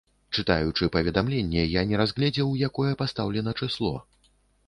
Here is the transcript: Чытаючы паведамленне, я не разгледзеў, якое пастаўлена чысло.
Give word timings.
Чытаючы 0.35 0.87
паведамленне, 0.95 1.65
я 1.79 1.83
не 1.91 1.99
разгледзеў, 2.01 2.49
якое 2.69 2.91
пастаўлена 3.01 3.51
чысло. 3.59 3.93